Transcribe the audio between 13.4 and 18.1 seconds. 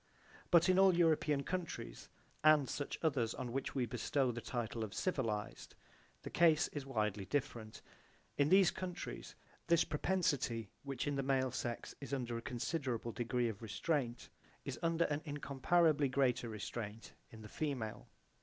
of restraint, is under an incomparably greater restraint in the female.